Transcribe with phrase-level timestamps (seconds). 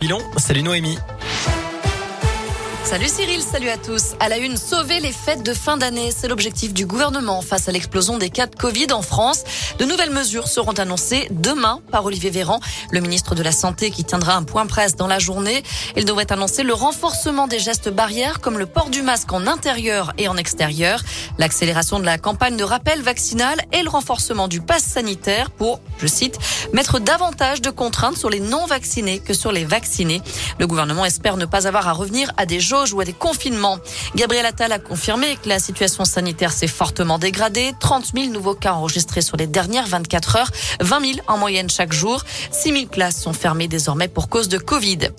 [0.00, 0.96] Bilan, salut Noémie.
[2.84, 4.14] Salut Cyril, salut à tous.
[4.18, 7.72] À la une, sauver les fêtes de fin d'année, c'est l'objectif du gouvernement face à
[7.72, 9.44] l'explosion des cas de Covid en France.
[9.78, 12.58] De nouvelles mesures seront annoncées demain par Olivier Véran,
[12.90, 15.62] le ministre de la Santé qui tiendra un point presse dans la journée.
[15.96, 20.12] Il devrait annoncer le renforcement des gestes barrières comme le port du masque en intérieur
[20.18, 21.00] et en extérieur,
[21.38, 26.08] l'accélération de la campagne de rappel vaccinal et le renforcement du pass sanitaire pour, je
[26.08, 26.38] cite,
[26.72, 30.22] mettre davantage de contraintes sur les non vaccinés que sur les vaccinés.
[30.58, 33.78] Le gouvernement espère ne pas avoir à revenir à des jauges ou à des confinements.
[34.14, 37.72] Gabriel Attal a confirmé que la situation sanitaire s'est fortement dégradée.
[37.80, 41.92] 30 000 nouveaux cas enregistrés sur les dernières 24 heures, 20 000 en moyenne chaque
[41.92, 42.22] jour.
[42.52, 45.10] 6 000 classes sont fermées désormais pour cause de Covid.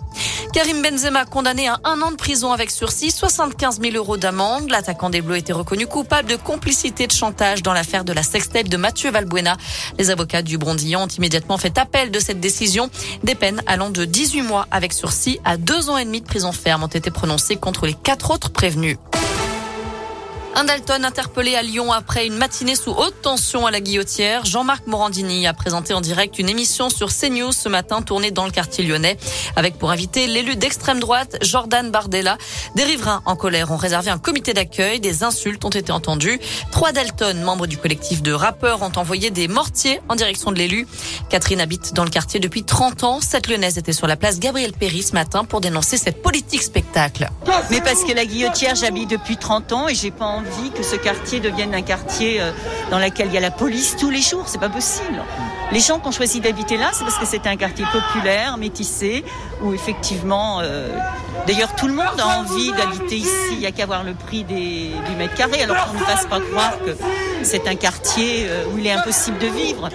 [0.54, 4.70] Karim Benzema condamné à un an de prison avec sursis, 75 000 euros d'amende.
[4.70, 8.70] L'attaquant des Bleus était reconnu coupable de complicité de chantage dans l'affaire de la sextape
[8.70, 9.58] de Mathieu Valbuena.
[9.98, 12.90] Les avocats du Brondillon ont immédiatement fait appel de cette décision.
[13.24, 16.52] Des peines allant de 18 mois avec sursis à deux ans et demi de prison
[16.52, 18.98] ferme ont été prononcées contre les quatre autres prévenus.
[20.54, 24.44] Un Dalton interpellé à Lyon après une matinée sous haute tension à la Guillotière.
[24.44, 28.52] Jean-Marc Morandini a présenté en direct une émission sur CNews ce matin tournée dans le
[28.52, 29.18] quartier lyonnais
[29.56, 32.38] avec pour invité l'élu d'extrême droite Jordan Bardella.
[32.76, 35.00] Des riverains en colère ont réservé un comité d'accueil.
[35.00, 36.40] Des insultes ont été entendues.
[36.70, 40.86] Trois Dalton, membres du collectif de rappeurs, ont envoyé des mortiers en direction de l'élu.
[41.30, 43.20] Catherine habite dans le quartier depuis 30 ans.
[43.22, 47.30] Cette lyonnaise était sur la place Gabriel Péry ce matin pour dénoncer cette politique spectacle.
[47.70, 50.41] Mais parce que la Guillotière, j'habite depuis 30 ans et j'ai pas envie
[50.76, 52.52] que ce quartier devienne un quartier euh,
[52.90, 54.44] dans lequel il y a la police tous les jours.
[54.48, 55.22] C'est pas possible.
[55.72, 59.24] Les gens qui ont choisi d'habiter là, c'est parce que c'est un quartier populaire, métissé,
[59.62, 60.90] où effectivement, euh,
[61.48, 63.52] d'ailleurs tout le monde a envie d'habiter ici.
[63.52, 66.26] Il n'y a qu'à voir le prix des, du mètre carré, alors qu'on ne fasse
[66.26, 66.96] pas croire que
[67.44, 69.90] c'est un quartier euh, où il est impossible de vivre.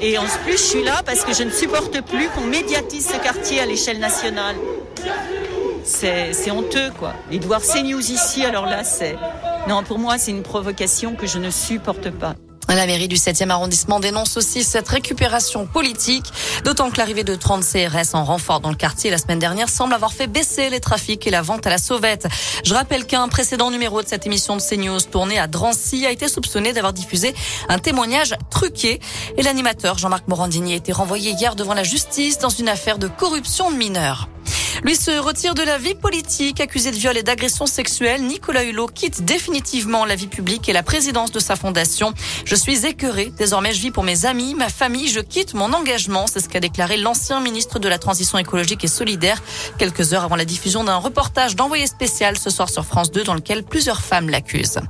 [0.00, 3.16] Et en plus, je suis là parce que je ne supporte plus qu'on médiatise ce
[3.16, 4.56] quartier à l'échelle nationale.
[5.84, 7.12] C'est honteux, quoi.
[7.30, 9.16] Et de voir CNews ici, alors là, c'est...
[9.66, 12.34] Non, pour moi, c'est une provocation que je ne supporte pas.
[12.68, 16.24] La mairie du 7e arrondissement dénonce aussi cette récupération politique,
[16.64, 19.94] d'autant que l'arrivée de 30 CRS en renfort dans le quartier la semaine dernière semble
[19.94, 22.26] avoir fait baisser les trafics et la vente à la sauvette.
[22.64, 26.26] Je rappelle qu'un précédent numéro de cette émission de CNews tournée à Drancy a été
[26.26, 27.34] soupçonné d'avoir diffusé
[27.68, 28.98] un témoignage truqué
[29.36, 33.06] et l'animateur Jean-Marc Morandini a été renvoyé hier devant la justice dans une affaire de
[33.06, 34.28] corruption de mineurs.
[34.84, 38.22] Lui se retire de la vie politique, accusé de viol et d'agression sexuelle.
[38.22, 42.12] Nicolas Hulot quitte définitivement la vie publique et la présidence de sa fondation.
[42.44, 43.32] Je suis écœuré.
[43.38, 45.08] Désormais, je vis pour mes amis, ma famille.
[45.08, 46.26] Je quitte mon engagement.
[46.26, 49.42] C'est ce qu'a déclaré l'ancien ministre de la Transition écologique et solidaire
[49.78, 53.34] quelques heures avant la diffusion d'un reportage d'envoyé spécial ce soir sur France 2 dans
[53.34, 54.80] lequel plusieurs femmes l'accusent.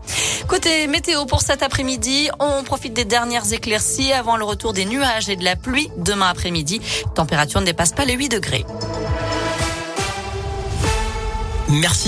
[0.49, 5.29] Côté météo pour cet après-midi, on profite des dernières éclaircies avant le retour des nuages
[5.29, 6.81] et de la pluie demain après-midi.
[7.15, 8.65] Température ne dépasse pas les 8 degrés.
[11.75, 11.95] Merci.